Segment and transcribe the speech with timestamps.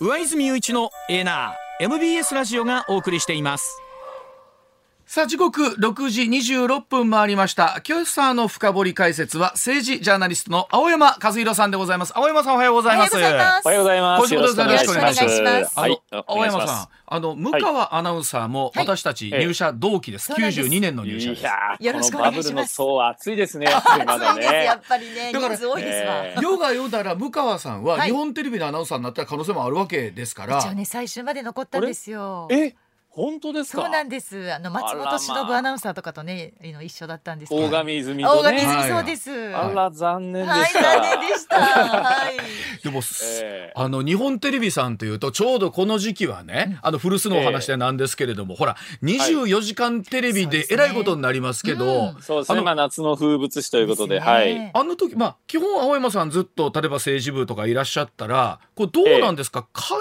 [0.00, 3.82] 上泉雄一のエーナー MBS ラジオがお送りしています。
[5.10, 7.80] さあ時刻6時26分回りました。
[7.88, 12.12] 今朝の深掘り解説は政治ジャーナリストの青山和弘さんでございます。
[12.14, 13.16] 青山さんおはようございます。
[13.16, 13.64] おはようございます。
[13.64, 14.34] おはようございます。
[14.34, 14.98] よろしくお願いします。
[14.98, 15.80] よろしくお願いします。
[15.80, 18.84] あの、はい、青山さんあの向川アナウンサーもはい。
[18.86, 20.68] 私たち入社同期です、そうなんです。
[20.68, 21.40] 92年の入社です。
[21.40, 23.64] いやーよろしくおこのバブルの願いします層は熱いですね。
[23.64, 24.86] やっぱりまだ暑いですやねっ。
[24.86, 28.08] ぱりねだから人数多いですわ、えー世が世なら向川さんははい。
[28.10, 32.46] 日本テレビのアナウンサーになった可能性もあるわけですから、一応ね最終まで残ったんですよ。
[32.50, 32.74] え、
[33.18, 33.82] 本当ですか？
[33.82, 34.52] そうなんです。
[34.52, 37.66] あの松本忍アナウンサーとかとねあの一緒だったんですけど。
[37.66, 38.58] 大神泉大神。
[38.58, 40.72] 泉そうです、あら残念ではい。
[40.72, 41.58] 残念でした。
[41.58, 42.36] はい。
[42.82, 43.00] でも、
[43.42, 52.22] えあの日本テレビさんというとちょうどこの時期はね、あの古巣のお話でなんですけれども、ほら24時間テレビでえらいことになりますけど、うん。
[52.22, 52.54] そうですね。
[52.54, 54.32] あのまあ夏の風物詩ということで、ですね。
[54.32, 54.70] はい。
[54.72, 59.98] あの時まあ基本青山さんずっと例えば政治部とかいらっしゃったらこれどうなんですか、関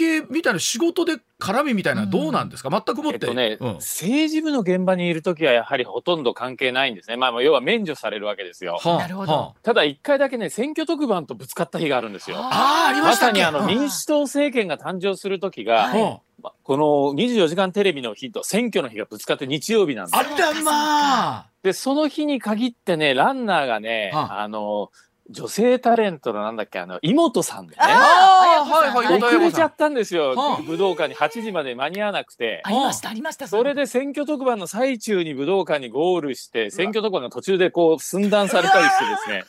[0.00, 3.74] 係みたいな仕事で絡みみたいなどうなんですか、全くもって、えっとね、うん。
[3.74, 7.16] 政治部の現場にいるときはやはりほとんど関係ないんですね。
[7.16, 8.78] まあまあ要は免除されるわけですよ。
[8.80, 9.32] はあなるほど。
[9.32, 12.36] はただ一回だけね選挙特番とぶつかった日があるんですよ。
[12.38, 12.88] ああ。
[12.88, 20.20] ーありまさにあのうん民主党政権が誕生する時が、はいはまこの24時間テレビの日と選挙の日がぶつかって日曜日なんですよ。
[20.20, 21.46] ああらまあ。
[21.62, 24.90] でその日に限ってねランナーがね、はあの
[25.30, 27.76] 女性タレントのなんだっけあの妹さんでね。
[27.80, 30.62] ああはいはい遅れちゃったんですよ、はあ。
[30.62, 32.60] 武道館に8時まで間に合わなくて。
[32.64, 33.46] ありましたありました。
[33.46, 39.44] それで選挙特番の最中に武道館にゴールして選挙特番が途中でこう寸断されたりしてですね。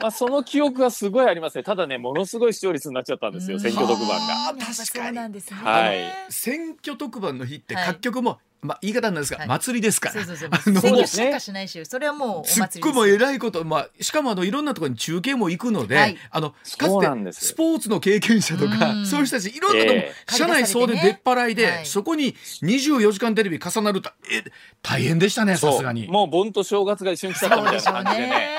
[0.00, 1.62] まあその記憶がすごいありますね。
[1.62, 4.14] ただねものすごい視聴率になっちゃったんですようん選挙特番が。
[4.48, 6.12] あーやっぱそうなんですねはい。
[6.30, 7.86] 選挙特番の日ってはい。
[7.86, 9.48] 各局も、まあ言い方なんですが、はい。
[9.48, 10.14] 祭りですから。
[10.14, 10.50] そうそうそう。
[10.52, 12.80] あの選挙しかしないしそれはもうおすっ祭りです。
[12.80, 16.16] ごいもうえらいこと、まあ、しかもあのいろんなところに中継も行くので、はい。
[16.30, 17.46] あのかそうつてなんです。
[17.46, 19.06] スポーツの経験者とか、うん。
[19.06, 20.32] そういう人たちいろんなとこ、ええ。
[20.32, 21.86] 社内総出出っ払いで、はい。
[21.86, 24.44] そこに24時間テレビ重なるとえ
[24.80, 26.06] 大変でしたねさすがに。
[26.06, 28.58] もう盆と正月が一緒に来ちゃったみたいな感じでね。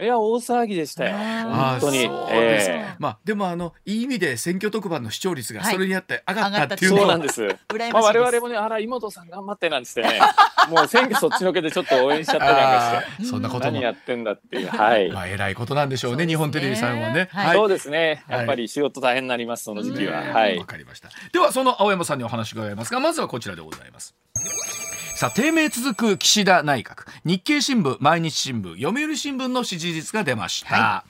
[0.00, 1.16] いや大騒ぎでしたよ。
[1.16, 2.04] ね本当に。
[2.04, 2.96] そうですええ。
[2.98, 7.42] まあでもあのいい意味で選挙特番の視聴率がはいそれにあって上がったたっていうのは、そうなんです。
[7.42, 8.24] 羨まあましいです。
[8.24, 10.20] 我々もね、あら妹さん頑張ってなんつってね、
[10.68, 15.10] もう選挙そっちのけでちょっと応援しちゃったりなんかあーそんなして、ことも何やってんだっていう、はい。
[15.10, 17.28] まあ偉いことなんでしょうね日本テレビさんはね。
[17.32, 18.24] はいそうですね。
[18.28, 20.20] はいやっぱり仕事大変になります、その時期は。
[20.22, 20.64] ねはいわ。
[20.64, 21.08] かりました。
[21.32, 24.14] ではその青山さんにお話伺いますが、まずはこちらでございます。
[25.16, 31.04] さあ低迷続く岸田内閣日経新聞毎日新聞読売新聞の支持率が出ました、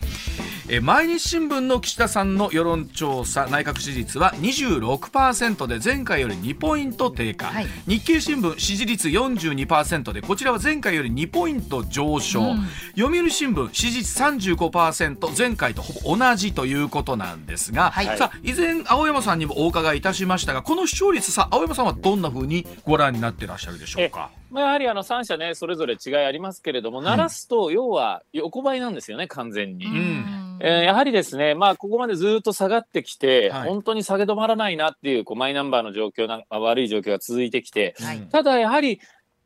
[0.69, 7.67] え毎日新聞の岸田さんの世論調査内閣支持率は26%で前回より2ポイント低下、はい。
[7.87, 12.67] 日経新聞支持率42%でこちらは前回より2ポイント上昇、うん。
[12.97, 18.07] 読売新聞支持率35%前回とほぼ同じということなんですが、はい。
[18.17, 24.31] さあ以前青山さんにもお伺いいたしましたがこの視聴率さ青山さんはどんな風にご覧になってらっしゃるでしょうか？
[24.55, 29.87] まあ、やはりあの3社ね、それぞれ違いありますけれども、鳴らすと、要は横ばいなんですよね、完全に。
[29.87, 30.59] ん。
[30.61, 33.69] えーやはりですね、まあ、ここまでずっと下がってきて、はい。
[33.69, 38.21] 本当に下げ止まらないなっていう、こうマイナンバーの状況な、悪い状況が続いてきて、はい。
[38.31, 39.01] ただやはり、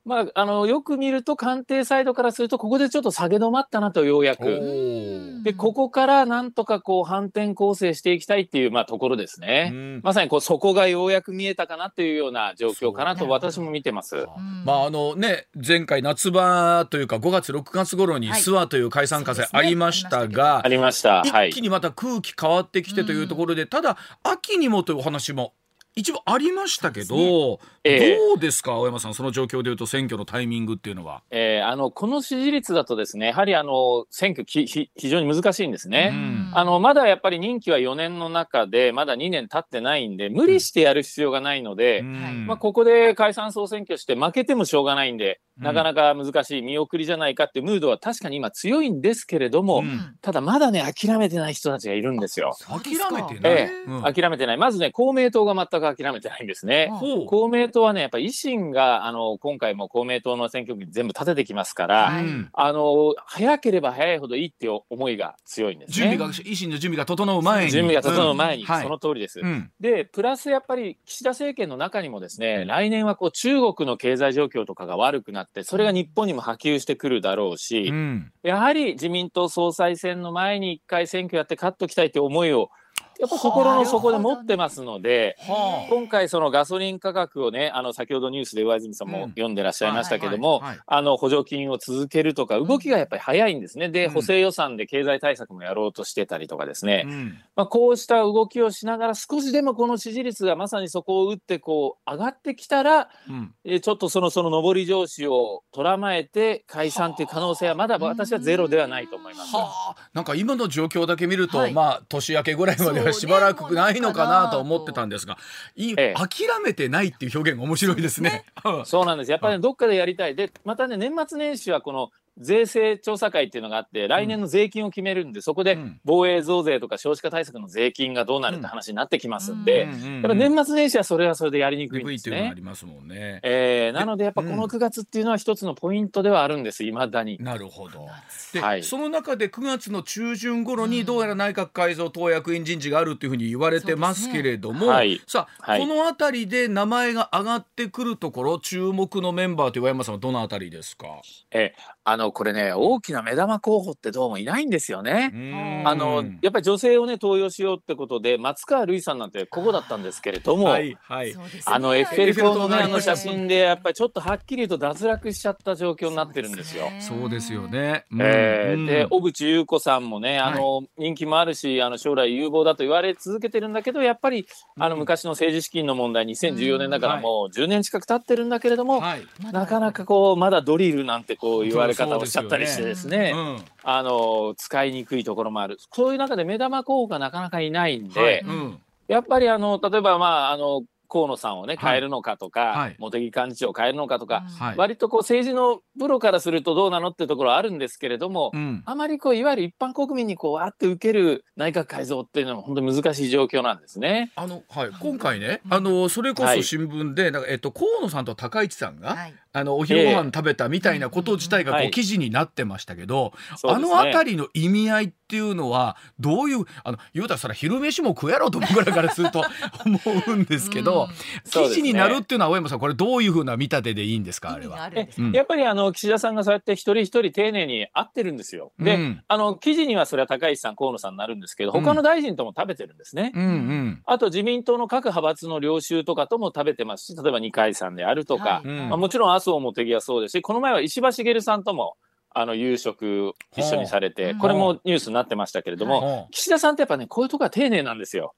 [0.08, 4.48] まあ、あのよく見ると官邸サイドからするとここでちょっと下げ止まったなとようやおく。
[4.48, 9.70] ーでここからなんとかこう反転攻勢していきたいっていう、まあ、ところですね。
[9.70, 14.16] うんまさにこうそこがようやく見えたかなっていうような状況かなと私も見てます。
[14.16, 14.26] ん
[14.64, 21.22] まああのね前回夏場というか5月6月頃にはい諏訪という解散風ありましたが、ありました。
[21.22, 21.62] はい一気。
[21.62, 25.52] にまた空気変わってきてというところで、ただ秋にもというお話も
[25.98, 28.16] 一部ありましたけど、そうええ。
[28.16, 31.22] どうですか青山さんその状況でいうと選挙のタイミングっていうのは。
[31.30, 36.10] えーあのこの支持率だとですねやはりあの選挙きひ非常に難しいんですね。
[36.12, 36.50] うん。
[36.54, 42.46] あのまだやっぱり任期は4年の中でまだ2年経ってないんで無理してやる必要がないので、うん。
[42.46, 45.64] まあ、ここで解散総選挙して負けてもしょうがないんで、うん。
[45.64, 50.16] なかなか難しい見送りじゃないかってムードは確かに今強いんですけれども、うん。
[50.22, 52.54] ただまだね諦めてない人たちがいるんですよ。
[52.66, 54.02] 諦めてない、えうん。
[54.02, 54.56] 諦めてない。
[54.56, 56.88] まずね公明党が全く諦めてないんですね。
[56.92, 62.24] ほう公明党はねやっぱり維新があの今回も公明党の選挙区に全部立ててきますから、はい。
[62.24, 65.94] うんあの早ければ早いほどいいっていう思いが強いんですね。
[65.94, 67.70] 準備が維新の準備が整う前に。
[67.70, 68.66] 準備が整う前に、ん。
[68.66, 68.82] はい。
[68.82, 69.40] その通りです。
[69.40, 69.70] うん。
[69.80, 78.32] でプラスやっぱり岸田政権の中にもですね来年はこう中国の経済状況とかが悪くなってそれが日本にも波及してくるだろうし、うん。
[78.42, 82.70] やはり自民党総裁選の前に一回選挙やって勝っときたいという思いを
[83.18, 85.92] やっぱ心の底で持ってますので、はあ。
[85.92, 89.12] 今回そのガソリン価格をねあの先ほどニュースで上泉さんうん。
[89.14, 93.88] も読んでらっしゃいましたけども、あの補助金を続けるとか動きがやっぱり早いんですね。
[93.88, 94.12] でうん。
[94.12, 97.38] 補正予算で経済対策もやろうとしてたりとかですね、うん。
[97.56, 103.54] まあ、こうした動きをしながら少しでもこの支持率がまさにそこを打ってこう上がってきたらうん。
[103.64, 109.56] えーちょっとそのその上り調子をとらまえて解散という可能性はまだ私はゼロではないと思います。
[109.56, 111.72] はあ、なんか今の状況だけ見ると、はい。
[111.72, 115.38] まあ年明けぐらいまではしばらくないのかなと思ってたんですが、
[115.76, 116.16] い諦
[116.64, 118.44] めてないっていう表現が面白いですね。
[118.64, 119.30] うんそうなんです。
[119.30, 120.34] やっぱりねどっかでやりたい。
[120.34, 132.36] で、またね、年末年始はこの税制調査会っていうのがあって、来年の税金を決めるんで、そこでうん防衛増税とか少子化対策の税金がどうなるって話になってきますんで、やっぱ年末年始はそれはそれでやりにくいんですね。
[132.36, 133.40] いうのがありますもんね。
[133.42, 137.38] えーなのでやっぱこの9月っていうのは一つのポイントではあるんです、いまだに。
[137.40, 138.06] なるほど。
[138.52, 151.06] で、はいその中で9月の中旬頃にどうやら内閣改造党役員人事があるというふうに言われてますけれども、はいさあ、はいこの辺りで名前が上がってくるところ注目のメンバーと岩山さんはどのあたりですか？
[151.50, 151.74] え
[152.04, 155.84] あの、これね、大きな目玉候補ってどうもいないんですよね。
[155.84, 161.34] あの、やっぱり女性をね、登用しようってことで、松川るいさんなんてここだったんですけれども、はいはい。
[161.66, 166.90] あのエッフェル塔のねあの写真でやっぱりちょっとはっきりと脱落しちゃった状況になってるんですよ。
[167.00, 167.68] そうですよ。
[167.68, 168.04] ね。
[168.12, 174.46] うんえーでうん小渕優子さんもねあの、人気もあるしあの将来有望だと言われ続けてるんだけどやっぱり
[174.76, 179.26] あの昔の政治資金の問題2014年だからもう10年近く経ってるんだけれども、はい。
[179.52, 183.32] なかなかこうまだドリルなんてこう言われ方をしちゃったりしてですね。
[183.34, 183.64] うん。
[183.82, 185.78] あの使いにくいところもある。
[185.92, 188.40] そういう中で目玉候補がなかなかいないんで、はい。
[188.40, 188.78] うん。
[189.08, 191.92] やっぱりあの例えばまああの河野さんをねはい。
[191.92, 192.96] 変えるのかとか、はい。
[192.98, 194.76] 茂木幹事長を変えるのかとか、はい。
[194.76, 198.82] 割とこう政治のプロからするとどうなのってところはあるんですけれども、うん。
[198.84, 204.32] あまりこういわゆる一般国民にこうあって受ける内閣改造っていうのは本当に難しい状況なんですね。
[204.36, 211.88] あのはい、今回ね、あのそれこはいそ新聞で、なんかえっと河野さんと高市さんが、はいあのお昼ご飯食べたみたいなこと自体がこはい。
[211.88, 213.88] う記事になってましたけど、あそうですね。
[213.88, 219.42] のあたりの意味合いっていうのはどういうあの言うたらそら昼飯も食えろと僕らからすると
[219.84, 221.14] 思うんですけど、うで
[221.50, 221.68] すね。
[221.68, 224.90] 事になるっていうのは青山さんこれどういうふうな見立てでいいんですかあれは。
[225.32, 228.72] やっぱりあの岸田さんがそうやって一人一人丁寧に合ってるんですよ。
[228.78, 229.22] で、うん。
[229.28, 231.80] あの記事にはそれは高市さん河野さんになるんですけどうん。
[231.82, 233.32] 他の大臣とも食べてるんですね。
[233.34, 234.02] うんうん。
[234.06, 238.68] あと自民党の各派閥の領袖とかとも食べてますし例えば二階さんであるとか、はい。
[238.68, 238.88] うん。
[238.88, 241.96] まあ、もちろん麻生茂木はそうですしこの前は石破茂さんとも
[242.30, 248.34] あの夕食一緒にされてこれもニュースになってましたけれども、岸田さんってやっぱねこういうとこは丁寧なんですよ。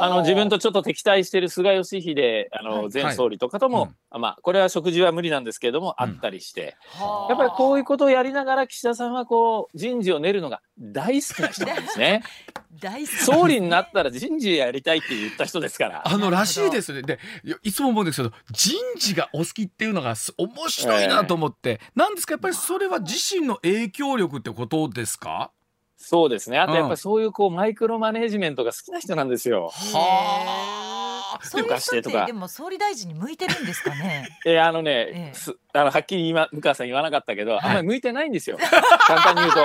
[0.00, 2.90] あの自分とちょっと敵対してる菅義偉あのはい。
[2.92, 7.32] 前総理とかとも、まあこれは食事は無理なんですけれども、あったりしてはあ。
[7.32, 12.22] やっぱりこういうことをやりながら岸田さんはこう人事を練るのが大好きな人なんですね。
[12.80, 13.16] 大好き。
[13.16, 16.02] 総理になったら人事やりたいって言った人ですから。
[16.04, 17.02] あのらしいですね。
[17.02, 17.18] で
[17.62, 25.50] いつも思うんですけど人事がお好きっていうのがす面白いなと思って、なんですかやっぱりそれは自身の影響力ってことですか？
[25.96, 26.58] そうですね。
[26.58, 29.70] あとうんやっぱりそういうこうマイクロマネジメントが好きな人なんですよ。
[29.72, 34.28] はあそういう人ってでも総理大臣に向いてるんですかね？
[34.44, 38.58] えーあのね、ええすあのはっきり今向川さん言わなかったけど、いあんまり向いてないんですよ。
[39.06, 39.64] 簡単に言うと。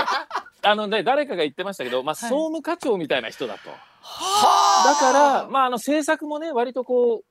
[0.62, 3.70] あのね誰かが言ってましたけど、まあ総務課長みたいな人だと。
[3.70, 7.24] だからまああの政策もね割とこ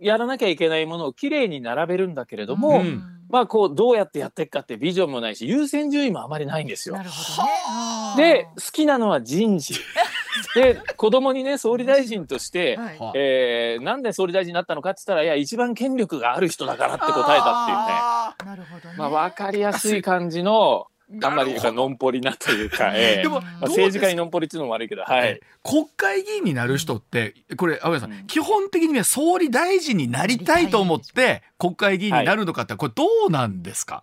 [0.00, 7.02] うやらなきゃいけないものをきれいに並べるんだけれども、うんまあこうどうやってやっていくかってビジョンもないし優先順位もあまりないんですよな。
[7.02, 8.34] るほどね。
[8.34, 9.74] で好きなのは人事。
[10.54, 17.84] で子供にね総理大臣として、はいはえーなんで総理大臣になったのかって言ったらいや一番権力がある人だからって答えたっていうね。
[17.88, 18.94] あなるほどね。
[18.96, 20.86] まあ分かりやすい感じの
[21.22, 23.22] あんまりのんぽりなというか、 ええ。
[23.22, 25.40] でもまあ、政治家にのんぽりっていうのも悪いけど、はい。
[25.62, 28.26] 国会議員になる人ってこれ青山さん、うん。
[28.26, 34.02] 基本的には総理大臣になりたいと思って国会議員になるのかってこれどうなんですか、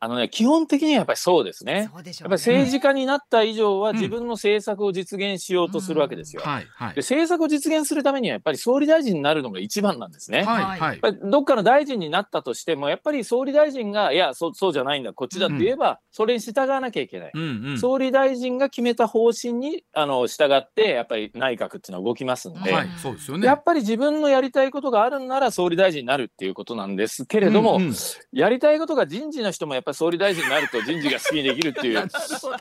[0.00, 1.90] あのね基本的にはやっぱりそうですね。
[1.92, 2.32] そうでしょうね。
[2.32, 3.96] やっぱり政治家になった以上はうん。
[3.96, 6.42] 自分の政策を実現しようとするわけですよ。
[6.44, 6.94] はいはい。
[6.94, 10.44] で政策を実現するためにはやっぱり総理大臣になるのが一番なんですね。
[10.44, 10.80] はいはい。
[10.80, 17.30] やっぱりどっかの大臣になったとしてもやっぱり総理大臣がいやそそうじゃないんだこっちだって言えば、それに従わなきゃいけない。
[17.34, 17.78] うんうん。
[17.78, 23.46] 総理大臣が決めた方針にあの従ってやっぱり内閣っていうのは動きますんで、はいそうですよね。
[23.46, 27.94] やっぱり自分のやりたいことがあるんなら総理大臣になるっていうことなんですけれども、うんうん。
[28.32, 32.08] やりたいことが人事の人もやっぱり総理大臣になると人事が好きにできるっていう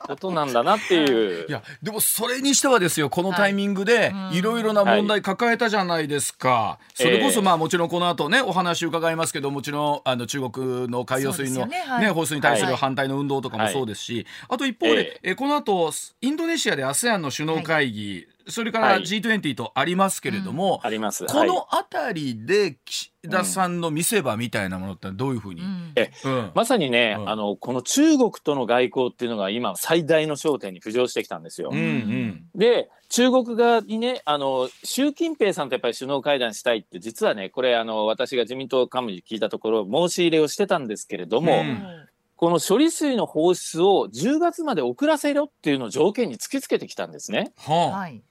[0.02, 1.46] ことなんだなっていう。
[1.48, 1.52] い。
[1.52, 12.06] やでもそれにしてはですよこのタイミングではいいろいろな問題抱えたじゃないですか、それこそまあもちろんこの後ねお話伺いますけどもちろんあの中国の海洋水の、そうですよねはい。
[12.06, 12.78] ね放出に対するはい。
[12.78, 15.92] 反対の運動とかもそうですし、あと一方で、ええこの後
[16.22, 19.02] インドネシアで ASEAN の首脳会議、それからはい。
[19.02, 21.26] G20 とありますけれども、あります。
[21.26, 21.48] こはい。
[21.48, 25.92] の辺りで岸田さんの見せ場みたいなものってどういうふうに、うん。
[25.96, 26.52] えうん。
[26.56, 27.30] まさにね、うん。
[27.30, 31.70] あのこの中国との外交っていうのが今最大の焦点に浮上してきたんですよ。
[31.72, 32.46] うんうん。
[32.56, 42.08] で中国側にねあの習近平さんとやっぱり首脳会談したいって実はねこれあの私が自民党幹部に聞いたところ申し入れをしてたんですけれども、うん。
[42.38, 47.52] この処理水の放出を10月まで遅らせろっていうのを条件に突きつけてきたんですね。
[47.58, 48.22] はあ、はい。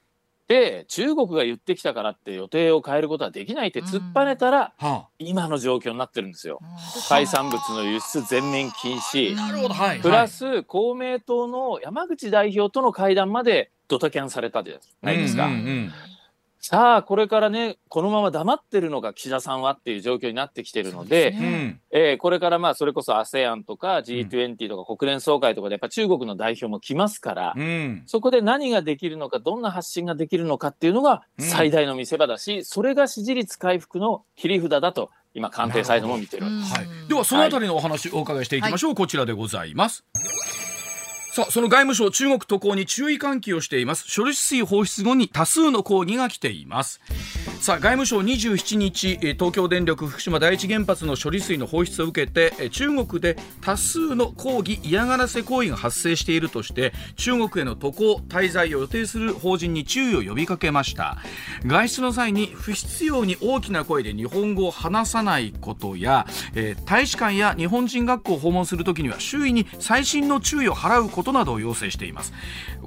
[0.49, 6.61] で中国が言ってきたからって予定を変えることはできないって突っぱねたら、は今の状況になってるんですよ。
[6.63, 6.67] うん
[7.09, 9.33] 海産物の輸出全面禁止。
[9.33, 15.47] あ、なるほどはいプラス公明党の山口代表との会談までドタキャンされたじゃないですか。
[15.47, 15.93] うんうんうん
[16.69, 21.39] さあこれからねこのまま黙ってるのが岸田さんはっていう状況になってきてるのでね。
[21.39, 21.81] うん。
[21.93, 28.03] えーこれからまあそれこそ ASEAN とか G20 とか国連総会とかでやっぱ中国の代表も来ますから、うん。
[28.07, 31.45] そこで何ができるのかどんな発信ができるのかっていうのがうん。
[31.45, 36.75] 最大の見せ場だし、それが支持率回復の切り札だと今官邸サイドも見てるわけです。
[36.75, 40.05] はい、ではそのあたりのお話をお伺いしていきましょう、こちらでございます
[41.37, 44.07] さあその外務省中国渡航に注意喚起をしています。
[44.09, 46.99] 処理水放出後に多数の抗議が来ています。
[47.61, 61.19] さあ外務省27日え東京電力福島第一原発の処理水の放出を受けてえ中国で多数の抗議嫌がらせ行為が発生しているとして中国への渡航滞在を予定する法人に注意を呼びかけました。
[61.67, 72.33] 外出の際に不必要に大きな声で日本語を話さないことや、えー大使館や日本人学校を訪問するときには周囲に細心の注意を払うことなどを要請しています。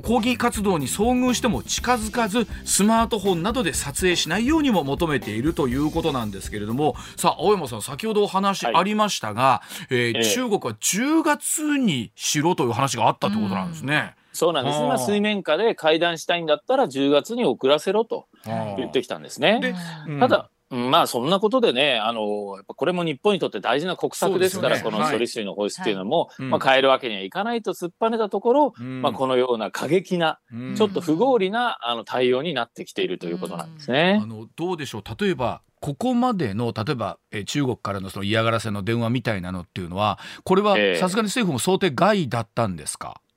[0.03, 8.75] 抗議活動に遭遇しても近づかずスマートフォンなどで撮影しないようにも求めているということなんですけれどもさあ青山さん先ほどお話はい。
[8.75, 10.23] ありましたが、えーええ。
[10.33, 14.15] 中国は10月にしろという話があったということなんですね。
[14.33, 14.77] そうなんです。
[14.77, 14.81] あ。
[14.81, 19.59] ー今水面下で会談したいんだったら10月に遅らせろと言ってきたんですね。
[19.61, 19.75] で
[20.07, 20.19] うん。
[20.19, 24.83] ただ、うんまあそんなことでね、あのやっぱこれも日本にとって大事な国策ですから、ね。
[24.83, 25.11] はい。
[25.11, 26.49] 処理水の放出っていうのも、うん。
[26.51, 29.01] まあ変えるわけにはいかないと突っぱねたところ、うん。
[29.01, 30.75] まあこのような過激な、うん。
[30.75, 34.19] ちょっと不合理なあの対応になってきているということなんですね。
[34.21, 34.25] あ。
[34.25, 35.03] のどうでしょう？
[35.19, 40.99] 例えばここまでの例えば、えー中国からのその嫌がらせの電話みたいなのっていうのはこれはええ。
[40.99, 43.28] さすがに政府も想定外だったんですか、えうん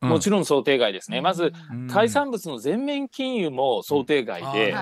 [0.00, 1.20] もちろん想定外ですね。
[1.20, 1.88] まずうん。
[1.88, 4.74] 海産物の全面禁輸も想定外で、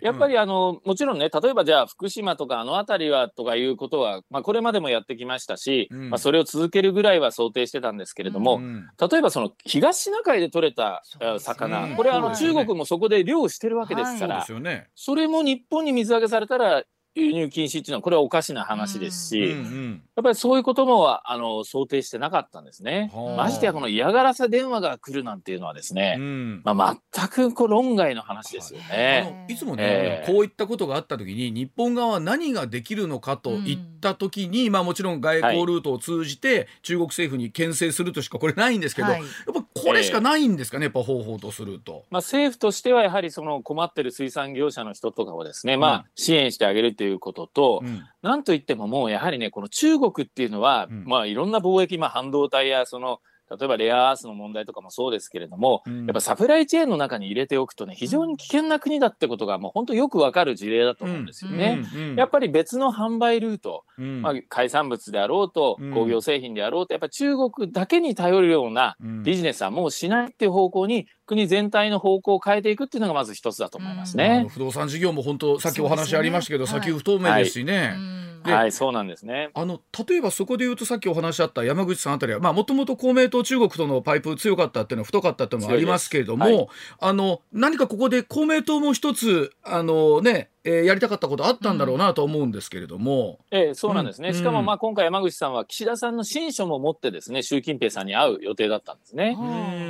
[0.00, 6.10] やっぱりあのもちろんね例えばじゃあ福島とかあの辺りはとかいうことは、まあ、これまでもやってきましたし、うん。
[6.10, 11.02] まあ、それを続けるぐらいは想定してたんですけれども、うん例えばその東シナ海で取れた
[11.38, 11.96] 魚、うん。
[11.96, 14.88] これあの中国もそこで漁をしてるわけですから、すよね。
[14.94, 20.02] それも日本に水揚げされたら輸入禁止っていうのはこれはおかしな話ですし、うんうん。
[20.16, 23.10] やっぱりそういうこともあの想定してなかったんですね。
[23.12, 23.36] はあ。
[23.36, 26.62] ましてやこの嫌がらせ電話が来るなんていうのはですね、うん。
[26.64, 29.46] まあ、全くこう論外の話ですよあね。
[29.48, 30.32] のいつもね、ええ。
[30.32, 39.20] こういったことがあった時に日本側は何ができるのかといった時に、まあもちろん外交ルートを通じて中国政府に牽制するとしかこれないんですけど、はい。
[39.20, 42.04] やっぱこれしかないんですかね、やっぱ方法とすると。
[42.10, 45.94] まあ、政府としてはやはりその困ってる水産業者の人とかをですね、まうん。
[45.94, 48.02] あ、支援してあげるということと、うん。
[48.22, 51.04] なんといってももうやはりねこの中国っていうのは、うん。
[51.04, 53.20] まあ、いろんな貿易、まあ、半導体やその
[53.50, 56.06] 例えばレアアースの問題とかもそうですけれども、うん。
[56.06, 61.82] やっぱサプライチェーンの中に入れておくとね非常に危険な国だってことがもう本当よくわかる事例だと思うんですよね。
[61.94, 64.22] うんうんやっぱり別の販売ルート、うん。
[64.22, 65.92] まあ、海産物であろうとうん。
[65.92, 69.22] 工業製品であろうとやっぱり中国だけに頼るようなうん。
[69.22, 74.48] ビジネスはもうしないっていう方向に国全体の方向を変えていくっていうのがまず一つだと思いますあのね。
[74.48, 77.94] 不動産事業も本当さっきお話ありましたけど、ね先不透明ですしね。
[77.96, 79.50] うんではい、そうなんですね。
[79.54, 86.68] あの例えばそこで言うとさっきお話あった山口さんあたりはもともと公明党中国とのパイプ強かったっていうのは太かったっていうのもありますけれども、強いで
[87.00, 94.28] あの何かここで公明党も一つあのね、えーやりたかったことあったんだろうなと思うんですけれども、ええ、そうなんですね。
[94.28, 94.34] うん。
[94.34, 99.36] しかもまあ今回山口さんは岸田さんの親書も持ってですね、習近平さんに会う予定だったんですね。
[99.38, 99.44] う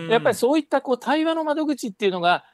[0.06, 0.08] ん。
[0.08, 2.44] やっぱりそういったこう対話の窓口っていうのが、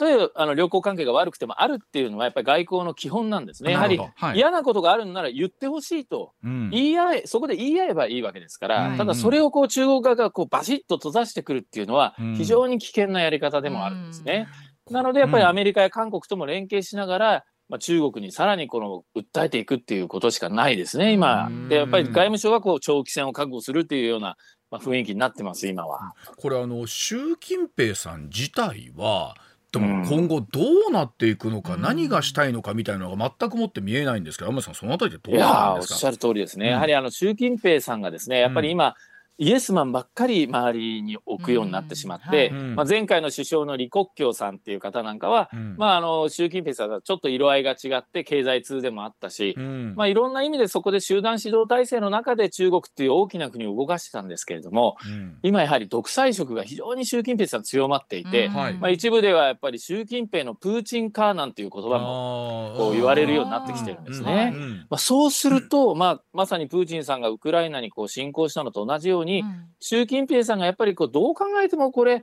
[0.00, 3.72] 例えばあの良好関係が悪くてもあるっていうのはやっぱり外交の基本なんですね。
[3.72, 4.00] やはり
[4.34, 6.32] 嫌なことがあるんなら言ってほしいと。
[6.42, 6.70] うん。
[6.70, 12.34] 言い合え、そこで言い合えばいいわけですから、はいただそれをこう中国側がこうバシッと閉ざしてくるっていうのはうん。
[12.34, 14.48] 非常に危険なやり方でもあるんですね。
[14.90, 21.46] なのでやっぱりアメリカや韓国とも連携しながら、まあ、中国にさらにこの訴えていくっていうことしかないですね、今。
[21.46, 21.68] うん。
[21.68, 24.36] で、やっぱり外務省はこう長期戦を覚悟するっていうような、
[24.70, 26.14] まあ、雰囲気になってます、今は。
[26.36, 29.36] これあの習近平さん自体は
[29.72, 30.00] でうん。
[30.02, 31.82] も今後どうなっていくのか、うん。
[31.82, 35.94] 何がしたいのかみたいなのが全くもって見えないんですけど天野さんそのあたりでどいうなんですか？
[35.94, 36.66] しゃる通りですね。
[36.66, 36.72] うん。
[36.72, 38.96] やはりあの習近平さんがですね、やっぱり今、
[39.40, 42.76] イエスマンばっかり周りに置くようになってしまって、うんはい。
[42.76, 45.76] まあ、前回の首相の李克強さんっていう方なんかは、うん。
[45.78, 49.94] まあ、あの習近平さんとちょっと色合いが違って経済通でもあったし、うん。
[49.96, 55.38] まあ、いろんな意味でそこで集団指導体制の中で中国っていう大きな国を動かしてたんですけれどもうん。
[55.42, 64.52] 今やはり独裁色が非常に習近平さん強まっていて、まあ、一部ではやっぱり習近平のプーチン化なんていう言葉もこう言われるようになってきてるんですね。
[64.54, 64.86] うん。
[64.90, 69.66] まあ、そうすると、まあ、まさにプーチンさんがウクライナにこう侵攻したのと同じように、うん。
[69.80, 72.22] 習近平さんがやっぱりこうどう考えてもこれ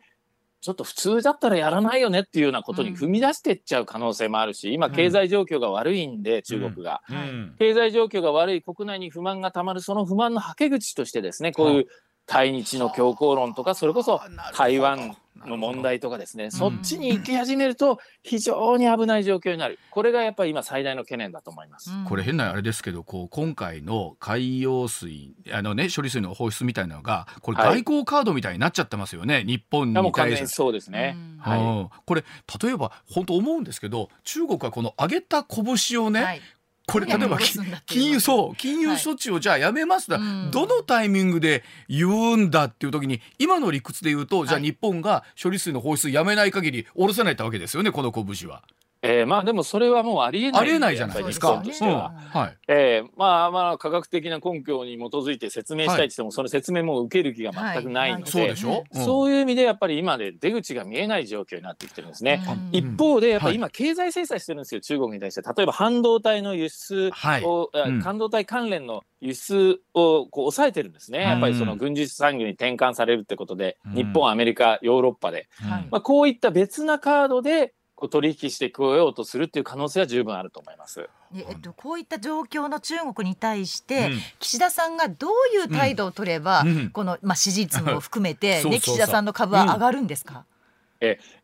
[0.62, 7.02] ちょっと普通だったらやらないよねっていうようなことに踏み出していっちゃう可能性もあるし今経済状況が悪いんで、中国が。
[7.10, 7.56] うん。
[7.58, 11.88] 経済状況が悪い国内に不満がたまるその不満のはけ口としてですねこういう
[12.27, 14.22] 対日の強硬論とかそれこそ
[14.55, 15.15] 台湾
[15.46, 16.51] の問題とかですね。
[16.51, 19.79] そっちに行き始めると非常に危ない状況になる。
[19.91, 21.91] これがやっぱり今最大の懸念だと思います。
[21.91, 27.84] うんこれ変なあれですけどこう今回の海洋水あのね処理水の放出みたいなのがこれはい。
[27.84, 30.48] 外交カードみたいになっちゃってますよね、日本いやもに対して。
[30.48, 31.15] そうですね。
[31.15, 31.38] うん。
[31.39, 31.60] はい。
[31.60, 32.24] うんこれ
[32.62, 36.41] 例えば本当思うんですけど中国はこの上げた拳をね、はい
[36.88, 37.38] これ例えば
[37.86, 40.51] 金融そう金融措置をじゃあやめますだ、うん。
[40.51, 44.63] どのタイミングで言うんだっていう時に今の理屈で言うと、じゃあはい。
[44.63, 48.63] 日本が処理水の放出やめない限り下ろせないってわけですよねこの拳は。
[49.01, 51.62] えーまあでもそれはもうありえないありえないじゃないですか。
[51.63, 51.89] うん。
[51.89, 52.58] はい。
[52.68, 58.32] えーまあまあ科学的な根拠に基づいて説明したいって言っても、その説明も受ける気が全くないので、はい。
[58.32, 59.06] そうでしょ、うん。
[59.06, 62.42] そういう意味でやっぱり今で出口が見えない状況になってきてるんですね。
[62.48, 62.62] うん。
[62.72, 63.54] 一方でやっぱはい。
[63.54, 67.44] り今経済制裁してるんですよ、中国に対して例えば半導体の輸出はい。
[67.44, 68.01] を、あうん。
[68.01, 73.94] 半導体関連の輸出をこう抑えてるんですね、やっぱりその軍事産業に転換されるってことで、うん。
[73.94, 75.48] 日本アメリカヨーロッパで、
[75.92, 81.10] まあ、こういった別なカードでこう取引してこようとするっていう可能性は十分あると思います。
[81.34, 84.20] でえっと、こういった状況の中国に対して、うん。
[84.38, 86.89] 岸田さんがどういう態度を取れば、うん。
[86.92, 90.46] この、まあ、支持率も含めて、 ね、岸田さんの株は上がるんですか、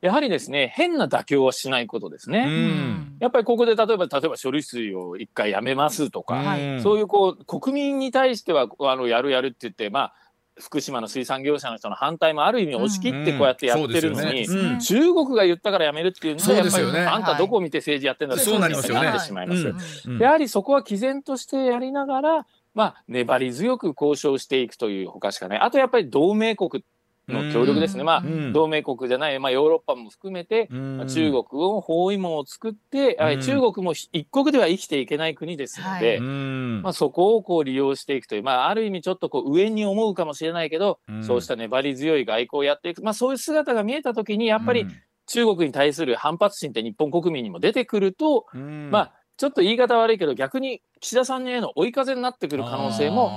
[0.01, 2.45] やはりですね変な妥協はしないことですね。
[2.47, 3.17] うん。
[3.19, 6.81] やっぱりここで例えば例えば処理水を一回やめますとか、はい。
[6.81, 10.13] そういうこう国民に対してはあのやるやるって言ってまあ
[10.59, 14.47] 福島の水産業者の人の反対もある意味押し切ってこうやってやってるのに、
[14.79, 18.75] 中国が言ったからやめるっていうのはやっぱり、あんたどこを見て政治やってんだってそうなって
[19.19, 19.73] しまいます。
[20.07, 20.19] うん。
[20.19, 25.59] やはりそこは毅然としてやりながら、まあ、粘り強く交渉していくというほかしかない。
[25.59, 26.83] あとやっぱり同盟国
[27.27, 28.01] の協力ですね。
[28.01, 28.05] うん。
[28.05, 28.53] まあ、うん。
[28.53, 41.23] 同盟国じゃない、まあ、ヨーロッパも含めて、中国を包囲網を作って、中国も一国では生きていけない国ですので、うんまあ、そこをこう利用していくという、まあ、ある意味ちょっとこう上に思うかもしれないけど、うん。
[41.23, 44.87] そうした粘り強い外交をやっていく、まあ、そういう姿が見えたときにやっぱり
[45.27, 48.89] 中国に対する反発心って日本国民にも出てくると、うん。
[48.91, 53.31] まあちょっと言い方悪いけど逆に岸田さんへの追い風になってくる可能性も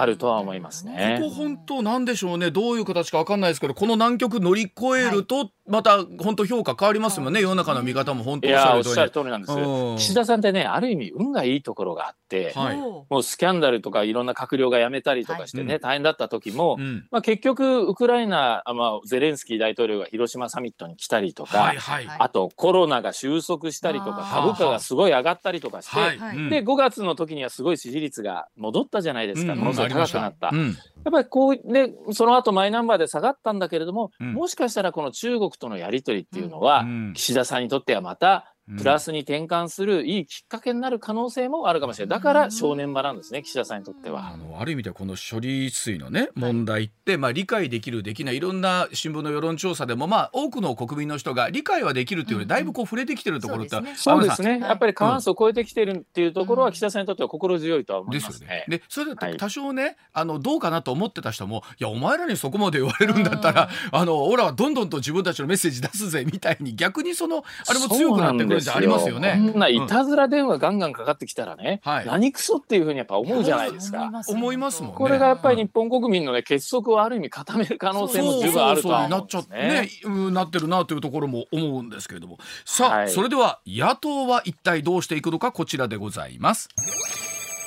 [0.00, 1.34] あるとは思いますねここ。
[1.34, 9.52] 本当なんでしょうねどういう形かわかんないですけどこの南極乗り越えるとまた本当評価変わりますもんね世の中の見方も本当おっしゃる通りなんです。
[9.52, 9.96] うん。
[9.96, 12.76] 岸田さんってねある意味運がいいところがあって、はい。
[12.76, 17.06] おもうスキャンダルとかいろんな閣僚が辞めたりとかしてね、はい大変だった時も、うん。
[17.10, 22.06] まあ、結局ウクライナ、あまあ、ゼレンスキー大統領が広島サミットに来たりとか、はいはい。
[22.06, 26.18] はいあとコロナが収束したりとか株価がすごい上がったりとかして、
[26.50, 29.58] で5月の時にはすごい支持率が戻ったじゃないですか、うん。
[29.58, 30.50] ものすごい高くなった。
[30.52, 34.32] うんやっぱりこうねその後マイナンバーで下がったんだけれども、うん。
[34.34, 37.12] もしかしたらこの中国とのやり取りっていうのは、うん。
[37.14, 42.18] 岸田さんにとってはまたプラスに転換するいいきっかけになる可能性もあるかもしれない。
[42.18, 44.36] だから正念場なんですね岸田さんにとってあは。
[44.36, 53.96] のある意味ではこの処理水のね問題って、まあ、理解できるできないいろんな新聞の世論調査でも、まあ、多くの国民の人が理解はできるっていうよりだいぶこう触れてきてるところって、そうですね。
[53.96, 54.60] そうですね、はい。
[54.60, 56.72] やっぱり過半数を超えてきてるっていうところはうん。
[56.72, 58.64] 岸田さんにとっては心強いとは思いですよますね。
[58.68, 58.78] ね。。
[58.78, 69.18] でそれ多少ね、あのどうかなと思ってた人もいやお前らにそこまで言われるんだったら、あの俺らはどんどんと自分たちのメッセージ出すぜみたいに逆にそのあれも強くなってくるんじゃありますよ。
[69.18, 69.40] ね。
[69.52, 72.06] こんないたずら電話ガンガンかかってきたらね、はい。
[72.06, 74.10] 何クソっていうふうにやっぱ思うじゃないですか。
[74.28, 74.96] 思いますもんね。
[74.98, 79.90] これがやっぱり日本国民のね結束をある意味固める可能性も十分あるとは思うんなっちゃってですねね。
[80.04, 82.38] うんなってるなというところも思うんですけれども。
[82.64, 83.10] さあ、はい。
[83.10, 86.68] それでは野党は一体どうしていくのかこちらでございます。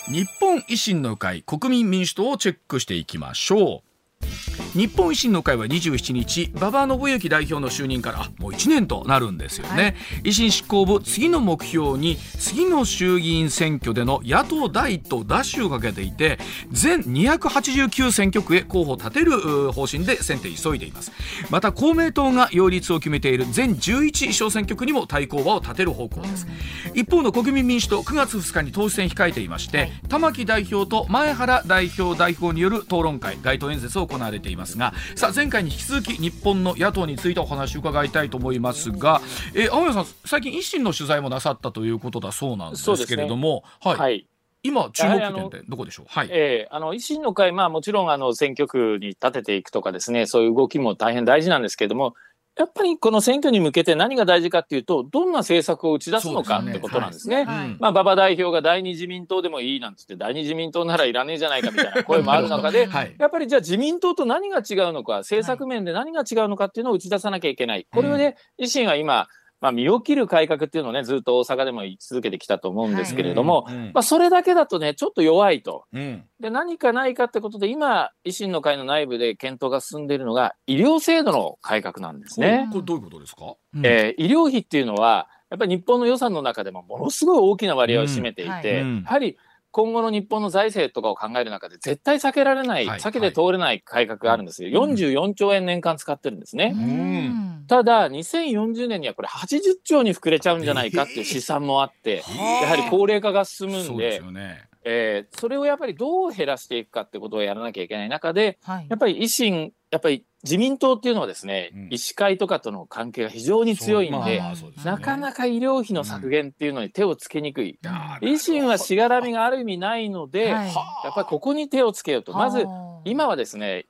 [0.08, 16.40] 日本維新の会国民民主党をチェックしていきましょう日本維新の会は27日馬場信之代表の就任からあもう1年となるんですよね、維新執行部次の目標に次の衆議院選挙での野党第一党ダッシュをかけていて
[16.72, 21.12] 全289選挙区へ候補を立てるう方針で選定急いでいます。
[21.50, 26.48] また公明党が擁立を決めている全11小選挙区にも対抗馬を立てる方向です、
[26.94, 39.22] 一方の国民民主党9月2日に党首選控えていまして、玉木代表と前原代表代表による討論会街頭演説を行われていますがさあ前回に引き続き日本の野党についてお話を伺いたいと思いますが、
[39.54, 44.28] えー青山さん最近維新の取材もなさったということだそうなんですけれども、はい、はい。
[44.64, 46.06] 今注目点ってどこでしょう？
[46.08, 52.14] はい、ええあの維新の会、まあ、もちろんあの選挙区に立てていくとかですねそういう動きも大変大事なんですけれども
[52.58, 57.46] やっぱりこの選挙に向けて何が大事かっていうとどんな政策を打ち出すのかってことなんですね。
[57.46, 57.66] はい。
[57.68, 63.16] うんまあ、馬場代表が第二自民党でもいいなんつって第二自民党ならいらねえじゃないかみたいな 声もある中ではい。
[63.18, 67.88] やっぱりじゃあ自民党と何が違うのか政策面で何が違うのかっていうのを打ち出さなきゃいけない。
[67.92, 69.28] これをね、維新は今、
[69.62, 75.86] まあ、身を切る改革っていうのをねずっと大阪でも言い続けてきたと思うんですけれども、うんまあ、それだけだとねちょっと弱いと。
[75.94, 76.26] うん。
[76.40, 82.68] で何かないかってことで今維新の会の内部で検討が進んでいるのが医療制度の改革なんですね。
[82.72, 88.58] これどういうことですか、えー医療費っていうのはやっぱり日本の予算の中でもものすごい大きな割合を占めていて、うん。
[88.58, 88.82] はい。
[88.82, 89.04] うん。
[89.04, 89.38] やはり
[89.72, 94.88] 今後の日本の財政とかを考える中で絶対避けられない、はい避けて通れない改革があるんですよ。
[94.88, 96.74] 44兆円年間使ってるんですね。
[96.76, 97.66] うん。
[97.68, 102.24] ただ2040年にはこれ80兆に膨れちゃうんじゃないかっていう試算もあって、
[102.62, 108.88] やはり高齢化が進むそうでんですよねえーそれをやっぱりどう減らしていくかってことをやらなきゃいけない中ではい。
[108.90, 111.88] やっぱり維新やっぱり自民党っていうのはですね、うん。
[111.92, 114.72] 医師会とかとの関係が非常に強いんで、まあですね。
[114.84, 117.70] なかなか医療費の削減っていうのに手をつけにくい。
[117.72, 120.68] いやー維新はしがらみがある意味ないので、はい。
[120.68, 120.72] や
[121.10, 122.34] っぱりここに手をつけようと。
[122.34, 122.66] まず
[123.04, 123.86] 今はですね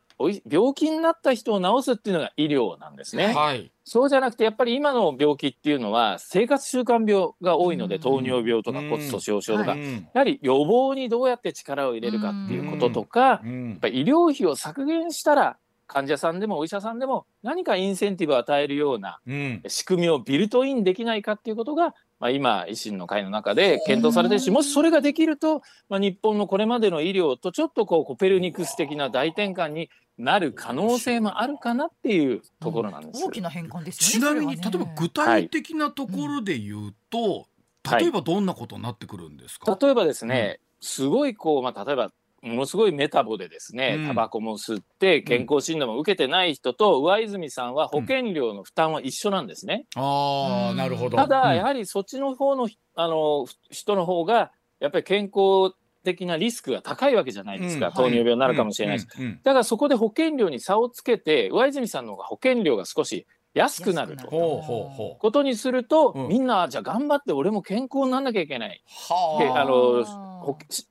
[0.49, 3.33] 病気になった人を治すっていうのが医療なんですね。
[3.33, 3.71] はい。
[3.83, 8.01] そうじゃなくてやっぱり今の病気っていうのは生活習慣病が多いので、うん。
[8.01, 9.93] 糖尿病とかうん骨粗しょう症とか、はいうん。
[9.95, 13.69] やはり予防にどうやって力を入れるかっていうこととか、うん。
[13.71, 15.57] やっぱり医療費を削減したら
[15.87, 19.61] 患者さんでもお医者さんでも何かインセンティブを与えるようなうん。
[19.67, 33.23] 仕組みをビルトインできないかっていうことが、まあ、今維新の会の中で検討されてるしもしそれができると、まあ、日本のこれまでの医療とちょっとこうコペルニクス的な大転換になる可能性もあるかなっていうところなんです。
[33.23, 34.25] 大きな変換ですね。
[34.25, 37.47] なみに、例えば具体的なところで言うと、
[37.83, 38.03] はい。
[38.03, 44.07] 例えばどんなことになってくるんですか、例えばですね、すごいこう、まあ、例えばものすごいメタボでですね、うん。
[44.07, 49.85] タバコも吸って健康診断も受けてない人と上泉さんは保険料の負担は一緒なんですね。
[49.95, 50.77] ああうん。
[50.77, 51.17] なるほど。
[51.17, 51.55] ただ、うん。
[51.55, 64.27] やはりそっちの方のあの人の方がやっぱり健康的なリスクが高いわけじゃないですか、うん糖尿病になるかもしれないし、うんうんだからそこで保険料に差をつけて上泉さんの方が保険料が少し安くなると。
[64.27, 66.27] ことにすると、うん。
[66.29, 68.81] みんなじゃあ頑張って俺も健康になんなきゃいけない。
[69.09, 69.65] あ。
[69.65, 70.05] の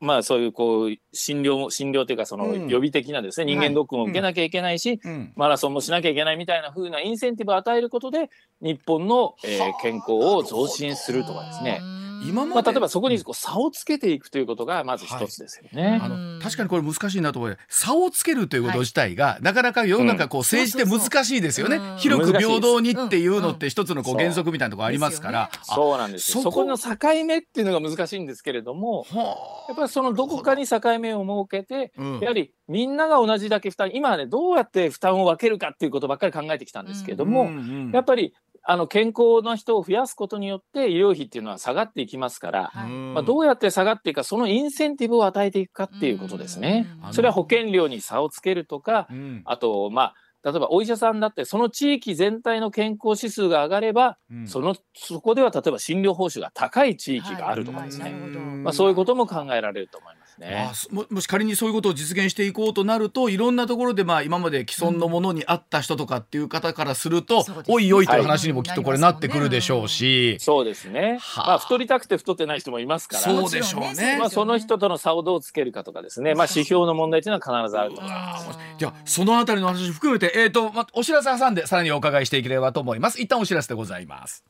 [0.01, 2.69] まあそういうこう診療も診療というかそのうん。
[2.69, 5.33] 予備的なですね、人間ドックも受けなきゃいけないし、うん。
[5.37, 8.29] マラソンもしなきゃいけないみたいな風なインセンティブを与えることで
[8.61, 11.81] 日本の、えーはあ健康を増進するとかですね。
[12.23, 15.99] 今まあ、例えばそこにこう差をつけていくということがまず一つですよね。
[16.03, 16.39] あうん。
[16.39, 17.59] の確かにこれ難しいなと思う。
[17.69, 26.43] 差をつけるということ自体が、なかなか世の中こう政治って難しいですよね、そうそうそう広く平等にっていうのうんって一つのこうそう原則みたいなところありますから、ですあそうなんですよ。
[26.43, 26.57] そこ。
[26.57, 32.21] そこの境目っていうのが難しいんですけれども、はやっぱりそのどこかに境目を設けて、あ、うん。
[32.21, 37.51] やはりみんなが同じだけ負担、今はね、どうやって負担を分けるかっていうことばっかり考えてきたんですけれども、うんう
[37.89, 37.91] ん。
[37.93, 42.91] やっぱりあの健康な人を増やすことによって医療費っていうのは下がっていきますから、はい。
[42.91, 46.91] うんまあ、どうやって下がっていくか、そのインセンティブを与えていくかっていうことですね。
[47.03, 47.13] うん。
[47.13, 49.43] それは保険料に差をつけるとか、うん。
[49.45, 54.47] あと、まあ、例えばお医者さんだって、その地域全体の健康指数が上がれば、うん。
[54.47, 58.21] そのそこでは例えば診療報酬が高い地域があるとかですね、はい。
[58.63, 60.20] まあ、そういうことも考えられると思います。
[60.20, 60.71] あね。
[60.75, 71.19] そももし仮にそういうことを実現していこうとなるといろんなところでまあ今まで既存のものにあった人とかっていう方からすると、そうですねおいおいという話にもきっとこれなってくるでしょうし、そうですね。
[71.21, 71.47] はあ。
[71.47, 74.17] まあ、太りたくて太ってない人もいますから、そうでしょうね。
[74.19, 78.59] まあ、その人との差をどうつけるかとかですね、まあ、指標の問題というのは必ずあると思います。
[78.79, 83.21] じゃあそのあたりの話含めて、えーとま、お知らせ挟んでさらにお伺いしていければと思います。
[83.21, 84.45] 一旦お知らせでございます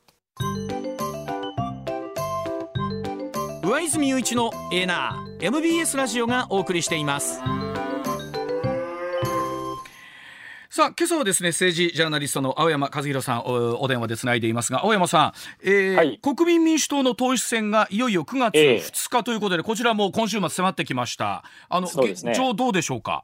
[3.71, 7.39] 上泉雄一のエナー MBS ラジオがお送りしています。
[10.69, 16.19] さあ今朝はですね政治ジャーナリストの青山和弘さんおお電話でつないでいますが青山さん、えーはい。
[16.21, 18.79] 国民民主党の党首選がいよいよ9月ええ。
[18.79, 21.45] 2日ということで、こちらも今週末迫ってきました。
[21.69, 22.11] あのね。
[22.11, 23.23] 現状どうでしょうか？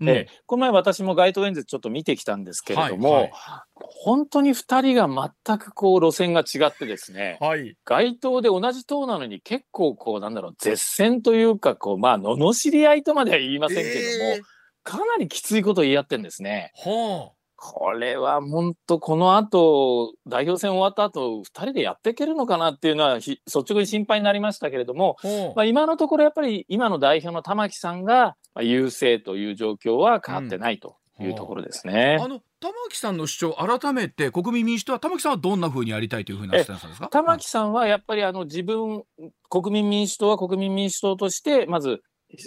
[0.00, 0.08] うん。
[0.08, 3.30] ええこの前私も街頭演説ちょっと見てきたんですけれども、はいはい。
[3.76, 7.76] 本当に2人が全くこう路線が違ってですねはい。
[7.84, 13.94] 街頭で同じ党なのに結構こうなんだろう絶戦というかこうまあ罵り合いとまでは言いませんけども、
[14.36, 14.54] えー
[14.84, 16.70] かなりきついことを言い合ってんですね。
[16.76, 25.16] はこれは本当この後代表戦終わった後2人でやっていけるのかなっていうのはひ率直に心配になりましたけれども、
[25.56, 32.18] まあ、今のところやっぱり今の代表の玉木さんがまあ優勢という状況は変わってないというところですね。
[32.20, 37.08] あの玉木さんの主張改めて国民民主党は玉木さんはどんな風にやりたいというふうなスタンスですか？
[37.08, 39.02] 玉木さんはやっぱりあの自分
[39.50, 42.02] 国民民主党は国民民主党としてまず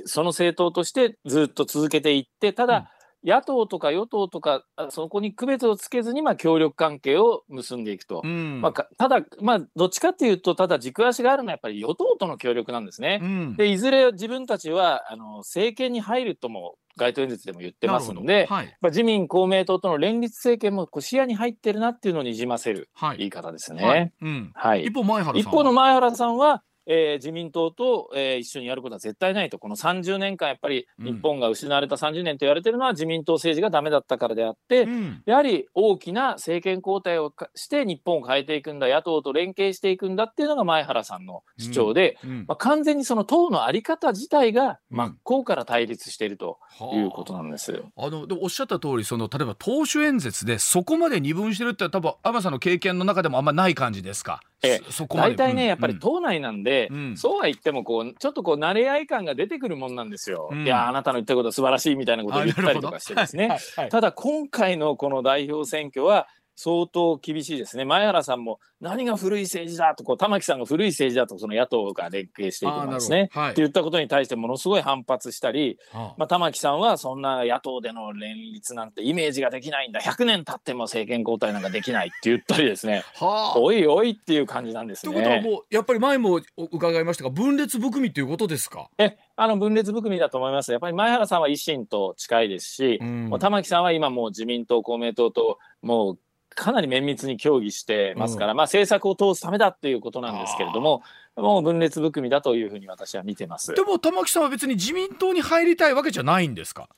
[0.06, 2.92] その政党としてずっと続けていってただ、
[3.24, 8.22] 野党とか与党とかあそこに区別をつけずにまあ協力関係を結んでいくと。
[8.24, 8.62] うん。
[8.62, 13.20] まあ、かただ、まあ、どっちかっていうとただ軸足があるのはやっぱり与党との協力なんですね。
[13.22, 13.56] うん。
[13.58, 18.78] でいずれ自分たちはあの政権に入るとも街頭演説でも言ってますので、はい。
[18.82, 23.18] まあ、自民公明党との連立政権もこう視野に入ってるなっていうのをにじませるはい。
[23.18, 24.14] 言い方ですはいね。。
[24.22, 24.52] うん。
[24.56, 25.40] はい一方前原さんは？
[25.40, 35.22] 一方の前原さんは、えー自民党と、えー一緒にやることは絶対ないとこの30年間やっぱりうん日本が失われた30年と言われてるのは自民党政治がダメだったからであって、うん。
[35.26, 47.84] やはり大きな政権交代をかして日本を変えていくんだ野党と連携していくんだっていうのが前原さんの主張で、うんまあ、完全にその党の在り方自体がうん真っ向から対立しているとはあいうことなんです。
[47.98, 54.40] あのでもおっしゃった通りその例えば党首演説でそこまで二分してるって多分天さんの経験の中でもあんまない感じですか？
[54.64, 55.36] えそそこまで。
[55.36, 55.68] 大体ね、うん。
[55.70, 57.18] やっぱり党内なんで、うん。
[57.18, 60.50] そうは言ってもこうちょっとこう慣れ合い感が出てくるもんなんですよ。
[60.52, 60.66] うん。
[60.66, 63.50] いやあなたの言ってることは素晴らしいみたいなことを言ったりとかしてですね。
[63.50, 63.90] はいはい。
[63.90, 67.86] ただ今回のこの代表選挙は相当厳しいですね。
[67.86, 73.30] 前原さんも何が古い政治だとこう玉木さんが古い政治だとその野党が連携していくんですね。
[73.32, 85.42] はいって言ったことに対してものすごい反発したり、はあまあ、玉木さんはそんな野党での連立なんてイメージができないんだ100年経っても政権交代なんかできないって言ったりですね はあおいおいっていう感じなんですということはね。
[85.42, 88.90] もうやっぱり前も伺いましたが分裂含みということですか？
[88.98, 90.72] えあの分裂含みだと思います。
[90.72, 96.20] やっぱり前原さんは維新と近いですし、うん玉木さんは今もう自民党公明党ともう
[96.58, 101.04] かなり綿密に協議してますから、まあ政策を通すためだっていうことなんですけれども
[101.36, 103.74] もう分裂含みだというふうに私は見てます。
[103.74, 106.90] でも玉木さんは別に自民党に入りたいわけじゃないんですか？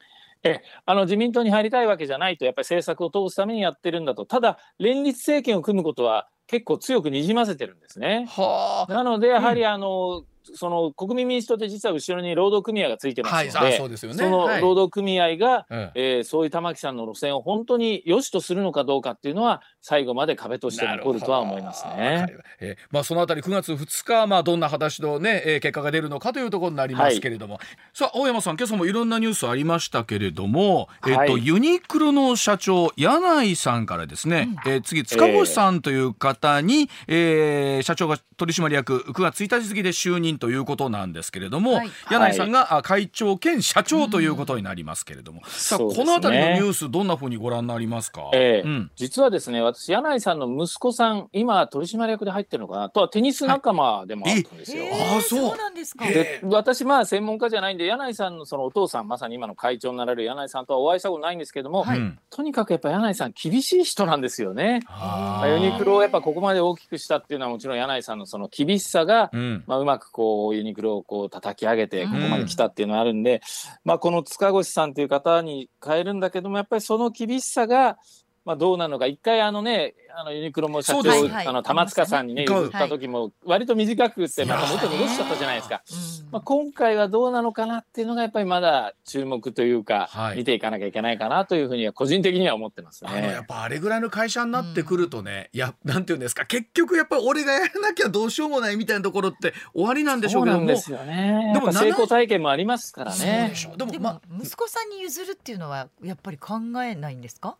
[0.43, 8.25] えあの自民党に入りたいわけじゃないとやっぱり政策を通すためにやってるんだとただ連立政権を組むことは結構強くにじませてるんですね。
[8.29, 8.93] はあ。
[8.93, 10.23] なのでやはりあの、
[10.55, 14.17] その国民民主党って実は後ろに労働組合がついてますので、はいあそうですよね。
[14.17, 14.61] そのはい。
[14.61, 22.27] 労働組合が、えええーそういう玉木さんの路線を本当に良しとするのかどうかっていうのは最後まで壁として残るとは思いますなね
[22.59, 27.59] えーまあそのあたり9月2日まあどんな果たしのね、えー結果が出るのかというところになりますけれども、
[27.93, 41.89] さあ青山さん今朝もいろんなニュースありましたけれども、えっ、とはいユニクロの社長柳井さんからですね、えー次塚越さんという方に、えー社長が取締役9月1日付で就任ということなんですけれども、はい。
[42.09, 45.95] 柳井さんがあ会長兼社長ということになりますけれども、さあね。
[45.95, 48.31] このあたりのニュースどんなふうにご覧になりますか？
[48.33, 48.67] ええ。
[48.67, 48.91] うん。
[48.95, 54.85] 実はですね私柳井さんの息子さん今取締役で入ってるのかなとはテニス仲間でもあるんですよ。
[54.85, 55.49] えあーそう。
[55.49, 56.05] そうなんですか。
[56.05, 64.81] で私まあ専門家じゃないんで柳井さんのそのお父さんまさに今の会長になられる柳井さんとはお会いしたことないんですけども、うんとにかくやっぱ柳井さん厳しい人なんですよね。
[64.87, 72.11] あまあユニクロをやっぱここまで大きくしたっていうのはもちろん柳井さんのその厳しさが、うんまあ、うまくこうユニクロをこう叩き上げてうん。
[72.11, 73.41] ここまで来たっていうのがあるんで、
[73.83, 77.97] まあ、この塚越さんという方に変えるんだけどもやっぱりその厳しさが、
[78.45, 79.05] まあ、どうなのか。
[79.05, 81.33] 一回あのねあのユニクロも社長、そうです。
[81.33, 82.61] はいあの玉塚さんにねはい。
[82.63, 85.83] 譲った時も割と短くってまた元に戻しちゃったじゃないですか。
[86.31, 90.37] まあ、今回はどうなのかなっていうのがやっぱりまだ注目というか、はい。
[90.37, 93.45] 見ていかなきゃいけないかなというふうには個人的には思ってますあのやねっ。
[93.47, 96.45] ぱあれぐらいの会社になってくるとね、いやなんていうんですか。
[96.45, 100.65] 結局やっぱり俺がやらなきゃどうしようもないみたいなところって終わりなんでしょそううけども。
[100.65, 101.51] なんですよね。
[101.53, 103.53] でも成功体験もありますからね。
[103.77, 103.99] で。
[103.99, 107.57] も息子さんに譲るっていうのはやっぱり考えないんですか？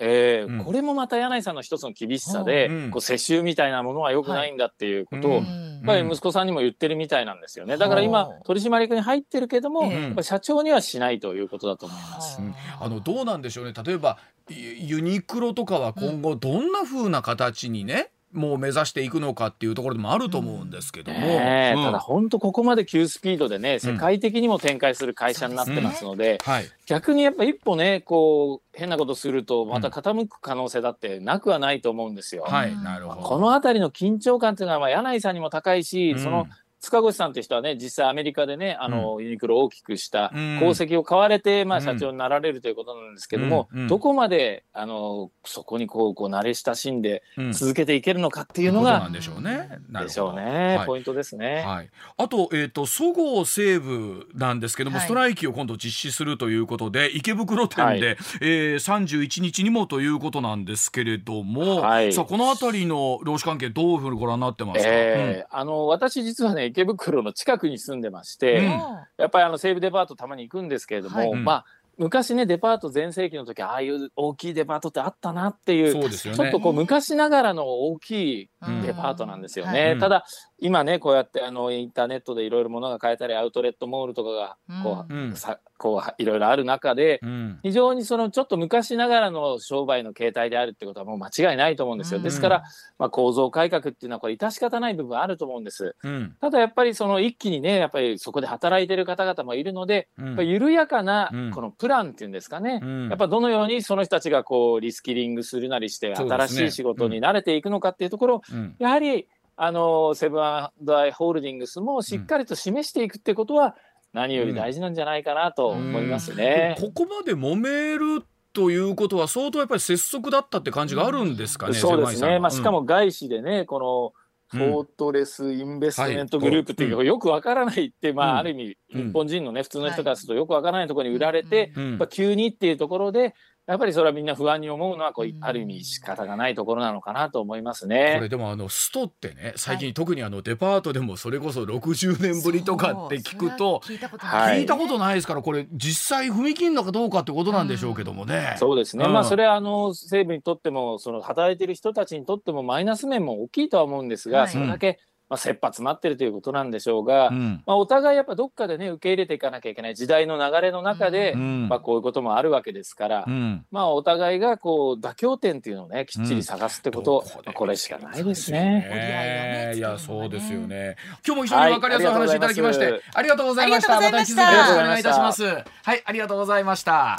[0.00, 0.64] ええうん。
[0.64, 2.90] これもまた柳井さんの一つの厳しさで、うん。
[2.90, 5.42] こう世襲みたいなものは良くないんだっていうことを、はい。
[5.42, 7.76] やっぱり息子さんにも言ってるみたいなんですよね。
[7.76, 12.40] だから今はあ取締役に入ってるけども、ええやっぱ社長にはしないということだと思います。
[12.40, 13.72] うんあのどうなんでしょうね。
[13.84, 21.24] 例えばユユニクロとかは今後どんな風な形にね、もう目指していくのかっていうところでもあると思うんですけども、うん。
[21.24, 26.66] ただ本当ここまで急スピードでね世界的にも展開する会社になってますので、はい。
[26.86, 32.42] 逆にやっぱ一歩ねこう変なことするとまた傾く可能性だってなくはないと思うんですよ。
[32.42, 33.22] はいなるほど。
[33.22, 36.18] この辺りの緊張感っていうのはまあ柳井さんにも高いし、うん。
[36.18, 36.46] その
[36.80, 40.56] 塚越さんという人はね実際アメリカでねあの、ユニクロを大きくしたうん。
[40.56, 41.84] 功績を買われて、まあ、うん。
[41.84, 43.88] 社長になられるということなんですけども、うんうん。
[43.88, 47.52] どこまであのそこにこうこう慣れ親しんでうん。
[47.52, 49.68] 続けていけるのかっていうのがでしょうね。
[49.90, 50.86] でしょうね、はい。
[50.86, 51.64] ポイントですね。
[51.66, 55.06] はい、あと,、えー、とそごう・西武なんですけども、はい。
[55.06, 58.16] ストライキを今度実施するということで池袋店で、はい。
[58.40, 62.12] えー、31日にもということなんですけれども、はい。
[62.12, 68.64] さあこの辺りの労使関係どういうふうにご覧になってますか、えーあの私実はね池袋の近くに住んでまして、うん。
[68.64, 71.34] やっぱりあの西武デパートたまに行くんですけれども、はい。
[71.34, 71.64] まあ
[71.98, 78.10] 昔ねデパート全盛期の時ああいう大きいデパートってあったなっていうそうですよねちょっとこう昔ながらの大き
[78.42, 79.94] いうんデパートなんですよはね。
[79.96, 80.24] いただ
[80.58, 85.36] 今ねこうやってあのインターネットでいろいろ物が買えたりアウトレットモールとかがこう,、うん。
[85.36, 87.58] さこういろいろある中でうん。
[87.62, 92.18] 非常にそのちょっと昔ながらの商売の形態であるってことはもう間違いないと思うんですよ。
[92.18, 92.24] うん。
[92.24, 92.64] ですから、
[92.98, 95.94] まあ、構造改革っていうのはこれ致し方ない部分あると思うんです。
[96.02, 96.36] うん。
[96.40, 100.26] ただやっぱりその一気にねやっぱりそこで働いてる方々もいるので、うん。
[100.26, 101.50] やっぱり緩やかなうん。
[101.52, 103.08] このプランっていうんですかね、うん。
[103.08, 108.47] やっぱどのようにその人たちがこうリスキリングするなりして新しい仕事に慣れていくのかっていうところをうん
[108.78, 110.70] やはりあのセブンア
[111.06, 113.74] イ・ホールディングスもしっかりと示していくってことは
[114.12, 116.76] 何より大事なんじゃないかなと思いますね。
[116.80, 124.14] ここまで揉めるということは相当やっぱり拙速だったって感じがあるんですかね、そうですね、まあ、しかも外資でね、こ
[124.50, 129.06] のフォートレス・インベストメントグループっていう、はよくわからないって、まうんあ、ある意味、うん。
[129.08, 131.72] 日本人のね、普通の人からするとよくわからないところに売られて、
[132.10, 133.34] 急にっていうところで、
[133.68, 135.38] やっぱりそれはみんな不安に思うのはこう、うん。
[135.40, 138.28] ある意味仕方がないところなのかなと思いますこねれ。
[138.28, 143.98] でもあのストってね最近特にあのデパートでもそれこそ60年ぶりとかって聞くと聞い。
[143.98, 144.58] たことはない。
[144.58, 148.56] い聞いたことないですからこれ実際踏み切るのかどうかってことなんでしょうけどもね。
[148.58, 149.12] そうですね、うん。
[149.12, 154.48] まあそれはあの西部にとってもその働いている人たちにとってもマイナス面も大きいとは思うんですが、はい。
[154.48, 154.98] それだけ、
[155.28, 157.62] まあ、切羽詰まってるということなんでしょうが、うん。
[157.66, 161.68] まあ、お互いやっぱどっかでね受け入れていかなきゃいけない時代の流れの中で、うん。
[161.68, 163.64] まあ、こういうこともあるわけですから、うん。
[163.70, 168.84] まあ、お互いがこう妥協点っていうのをねきっちり探すってこと、どこでまあこれしかないですね。
[168.86, 170.96] いがねいやそうですよね。
[171.26, 173.96] 今日も非常にわかりやすいお話いただきまして、はいありがとうございました。
[173.96, 174.42] ありがとうございました。
[174.42, 175.44] た引き続きよろしくお願いいたします。
[175.44, 177.18] はいありがとうございました。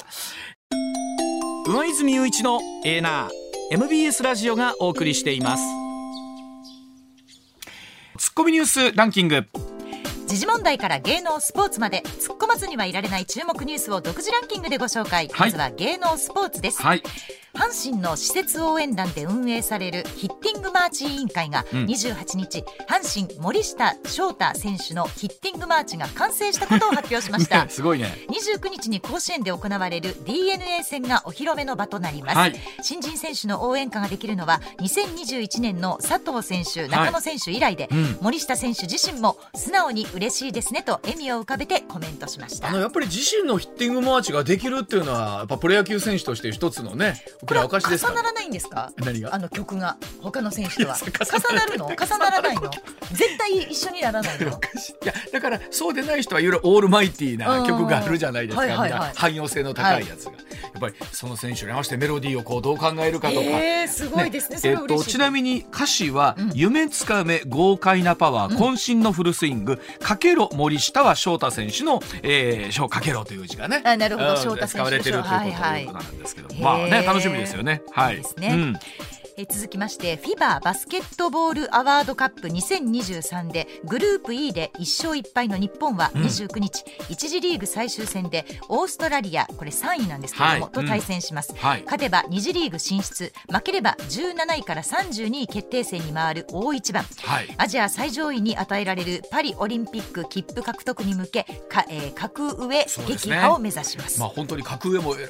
[1.66, 3.30] 上泉雄一のエーナー
[3.70, 5.89] MBS ラジオがお送りしています
[8.20, 9.46] ツッコミニュースランキング。
[10.26, 17.02] 時事問題から芸能スポーツまで突っ込まずにはいられない注目ニュースを独自ランキングでご紹介、はいまずは芸能スポーツです、はい。
[17.54, 21.84] 阪神の施設応援団で運営されるヒッティングマーチ委員会がうん。
[21.86, 27.64] 28日、阪神森下翔太選手のヒッティングマーチが完成したことを発表しました。
[27.64, 28.26] ねすごいね。
[28.28, 32.60] 29日に甲子園で行われる DNA 戦がお披露目の場となります、はい。
[32.82, 38.18] 新人選手の応援歌ができるのは2021年の佐藤選手中野選手以来で、うん。
[38.20, 42.68] 森下選手自身も素直に嬉しいですねと笑みを浮かべてコメントしました。
[42.68, 48.10] あのやっぱり自身のヒッティングマーチができるっていうのはやっぱプロ野球選手として一つのね大きな証ですか？
[48.12, 48.14] ら。
[48.14, 48.92] 重ならないんですか？
[48.98, 49.34] 何が？
[49.34, 49.96] あの曲が。
[50.20, 50.96] 他の選手とは。
[50.96, 51.86] 重重なる の？
[51.86, 52.70] 重ならないの？
[53.12, 54.46] 絶対一緒にならないの？
[54.48, 54.50] い。
[55.06, 59.00] やだからそうでない人はいろいろオールマイティーな曲があるじゃないですか、うんはいはいはい。
[59.00, 60.38] みんな汎用性の高いやつが、や
[60.78, 64.58] っぱりその選手に合わせてメロディーをこうどう考えるかとか、えー、すごいですね。
[64.58, 74.30] それえっと、ちなみに歌詞はうん「夢つかめ豪快なパワー、渾身のフルスイングかけろ森下は翔太選手の「えー、翔かけろ」という字がねあなるほど。
[74.30, 77.82] うん翔太選手使われてるということ,、はいはいなんですけど、へーまあね楽しみですよね。
[77.90, 78.16] はい。
[78.16, 78.48] ですね。
[78.48, 78.76] うん。
[79.36, 86.22] えー続きましてフィババスケットボールアワードカップ2023でグループ E で1勝1敗の日本はうん。
[86.22, 90.72] 29日、一次リーグ最終戦でオーストラリアこれ3位なんですけれども、はい。
[90.72, 91.82] と対戦します、はい。
[91.84, 97.04] 勝てば2次リーグ進出負ければ17位から32位決定戦に回る大一番。
[97.22, 97.48] はい。
[97.56, 105.20] アジア最上位に与えられるパリオリンピック切符獲得に向けか、えー格上撃破を目指しますまあ本当に格上もうん。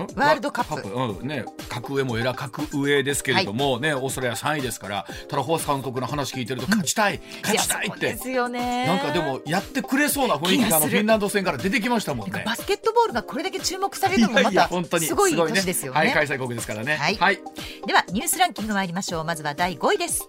[0.00, 0.06] ん？
[0.14, 0.88] ワールドカップ。
[0.88, 1.26] うん。
[1.26, 8.14] ね、格上もえら格上ですけれども、ねオーストラリア3位ですからただホース監督の話聞いてると勝ちたい、勝ちたいって。
[8.14, 8.86] ですよね。
[8.86, 12.42] なんかでもやってくれそうな雰囲気があのフィンランド戦から出てきましたもんね。
[12.46, 15.42] バスケットボールがこれだけ注目されるのもまた本当にすごいね。
[15.52, 15.98] 年ですよね。
[15.98, 16.96] はい、開催国ですからね。
[16.96, 17.16] はい。
[17.16, 17.40] はい。
[17.86, 19.24] ではニュースランキング参りましょう。
[19.24, 20.28] まずは第5位です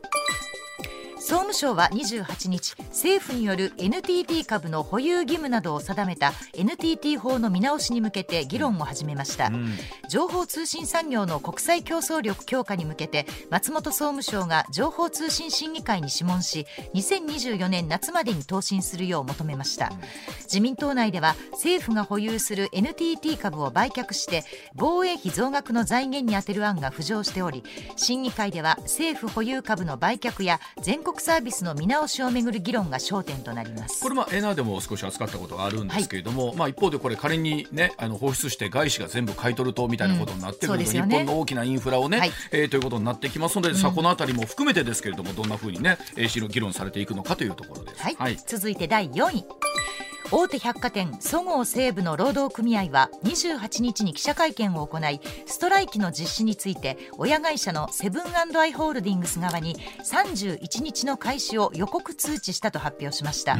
[1.23, 9.69] 総務省は28日政府による NTT 株の保有義務などを定めた NTT 法の見直しに向けて議論を始めました、うん。
[10.09, 19.93] 情報通信産業の国際競争力強化に向けて松本総務省が情報通信審議会に諮問し2024年夏までに答申するよう求めました、
[20.41, 24.43] 自民党内では政府が保有する NTT 株を売却して
[24.75, 27.63] 防衛費増額の財源に充てる案が浮上しており
[27.95, 34.01] 審議会では政府保有株の売却や全国サービスの見直しをめぐる議論が焦点となります。
[34.01, 41.17] これまあエナーでも少し扱ったことがあるんですけれども、まあ一方でこれ仮にねあの放出して外資が全部買い取るとみたいなことになってくると、日うんね。
[41.17, 42.31] 本の大きなインフラをね、はい。
[42.51, 48.01] えーということになってきますので、さあこのあたりも含めてですけれどもどんなふうにね、えー、議論されていくのかというところです。
[48.01, 49.45] はい、続いて第4位
[50.35, 63.59] 大手百貨店そごう・西武の労働組合は28日に記者会見を行いストライキの実施について親会社のセブンアイ・ホールディングス側に31日の開始を予告通知したと発表しました、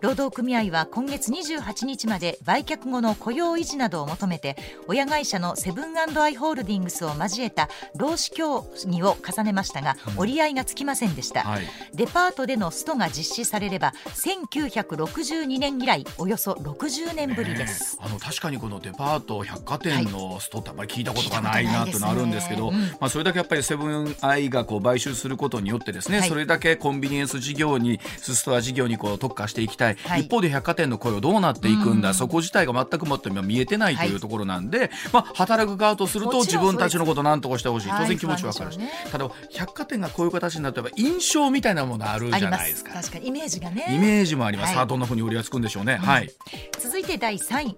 [0.00, 4.56] 労働組合は今月28日まで売却後の雇用維持などを求めて
[4.88, 11.64] 親会社のセブンアイ・ホールディングスを交えた労使協議を重ねましたが、折り合いがつきませんでした、はい。
[11.94, 22.74] デパートでのストが実施されれば1962年以来およそ60年ぶりです、あの確かにこのデパート百貨店のストってあんまり聞いたことがないなことなるんですけど、うん。
[22.74, 26.28] まあ、それだけやっぱりセブンアイがこう買収することによってですね、はい。
[26.28, 30.22] それだけコンビニエンス事業にストア事業にこう特化していきたい、はい。
[30.22, 37.88] 一方で百貨店の雇用どうなっていくんだ、そこ自体が全くもって今見えてないというところなんで、まあ、働く側とすると自分たちのことなんとかしてほしい。
[37.90, 38.02] はい。
[38.02, 38.72] 当然気持ちわかる。
[38.72, 42.84] し、ねただ百貨店がこういう形になってば印象みたいなものあるじゃないですす。
[42.84, 42.92] か。
[42.94, 43.86] 確かにイメージがね。
[43.88, 44.74] イメージもあります、はい。
[44.76, 46.30] さあどんなふうに売りがつくんでしょうね、はい。
[46.78, 47.76] 続いて第3位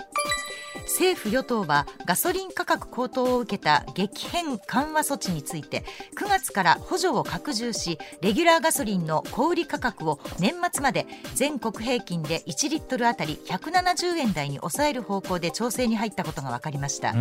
[0.84, 5.84] 政府与党はガソリン価格高騰を受けた激変緩和措置について
[6.16, 17.14] 9月から補助を拡充しレギュラーガソリンの小売価格を年末まで全国平均で1リットルあたり170円台に抑える方向で調整に入ったことが分かりました、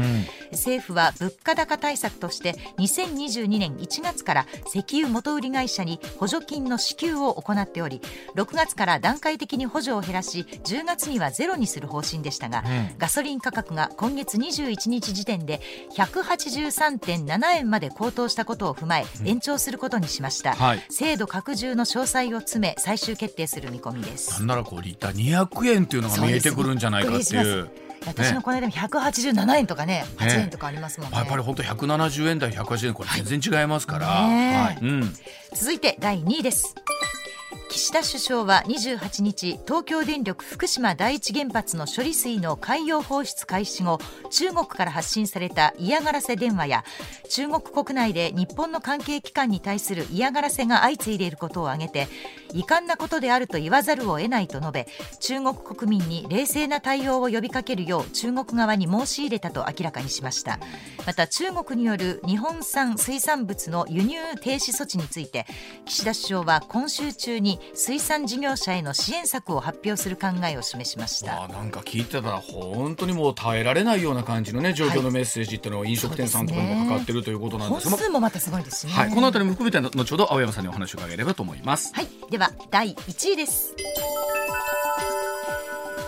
[0.52, 8.02] 政府は物価高対策として2022年1月から石油元売り会社に補助金の支給を行っており
[8.36, 12.64] 6月から段階的に補助を減らし10月にはゼロにする方針でしたが、
[12.98, 15.62] ガソリン価格が今月21日時点で
[15.96, 20.84] 183.7円まで高騰したことを踏まえ延長することにしました、はい。
[20.90, 24.40] 制度拡充の詳細を詰め最終決定する見込みです。
[24.40, 27.70] なんならこうリッター200円っていうのが見えてくるんじゃないかっていう。
[28.06, 30.06] 私のこの間も187円とかねね。
[30.18, 31.18] 8円とかありますもんね。
[31.18, 34.80] やっぱり本当170円台180円これ全然違いますから、ねはい。
[34.82, 35.14] うん、
[35.54, 36.76] 続いて第2位です
[37.78, 44.00] 岸田首相は28日東京電力福島第一原発の処理水の海洋放出開始後
[44.32, 46.84] 中国から発信された嫌がらせ電話や
[47.30, 52.08] 中国国内で日本の関係機関に対する嫌がらせが相次いでいることを挙げて
[52.54, 54.88] 遺憾なことであると言わざるを得ないと述べ
[55.20, 60.60] 中国国民に冷静な対応を呼びかけるよう中国側に申し入れたと明らかにしました。
[61.06, 65.46] また中国による日本産水産物の輸入停止措置について
[65.86, 71.36] 岸田首相は今週中に水産事業者への支援策を発表する考えを示しました。
[71.36, 78.94] まあなんか聞いてたら本当にもう耐えられないような感じのね状況のメッセージっていうのを飲食店さんとかにもかかってるということなんで本すが、数もまたすごいですしね。
[78.94, 81.94] はい、このあたりも含めて後ほど青山さんにお話を伺えればと思います。
[81.94, 82.08] はい、
[82.38, 83.74] では第1位です。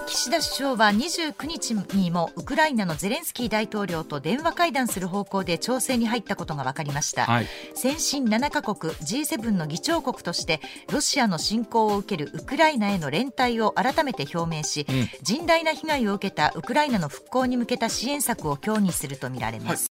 [0.05, 7.47] 岸田首相は29日にもウクライナのゼレンスキー大統領と電話会談する方向で調整に入ったことが分かりました、はい。
[7.73, 10.61] 先進7カ国 G7 の議長国として
[10.91, 14.86] ロシアの侵攻を受けるウクライナへの連帯を改めて表明し、
[15.23, 19.88] 甚大な被害を受けたウクライナの復興に向けた支援策を協議するとみられます、